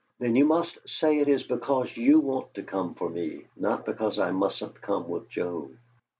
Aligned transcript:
"Then 0.17 0.35
you 0.35 0.45
must 0.45 0.79
say 0.89 1.19
it 1.19 1.27
is 1.27 1.43
because 1.43 1.95
you 1.95 2.21
want 2.21 2.55
to 2.55 2.63
come 2.63 2.95
for 2.95 3.07
me, 3.07 3.45
not 3.55 3.85
because 3.85 4.17
I 4.17 4.31
mustn't 4.31 4.81
come 4.81 5.07
with 5.07 5.29
Joe." 5.29 5.69